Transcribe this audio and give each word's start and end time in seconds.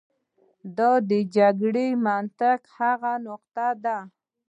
دا 0.77 0.91
د 1.09 1.11
جګړې 1.35 1.87
د 1.93 1.99
منطق 2.05 2.59
هغه 2.77 3.13
نقطه 3.27 3.67
ده. 3.83 3.97